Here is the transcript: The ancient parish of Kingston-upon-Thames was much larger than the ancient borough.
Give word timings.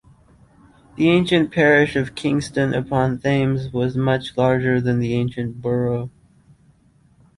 The 0.95 1.09
ancient 1.09 1.51
parish 1.51 1.95
of 1.95 2.15
Kingston-upon-Thames 2.15 3.71
was 3.71 3.95
much 3.95 4.35
larger 4.35 4.81
than 4.81 4.97
the 4.97 5.13
ancient 5.13 5.61
borough. 5.61 6.09